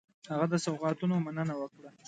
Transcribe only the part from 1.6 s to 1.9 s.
کړې.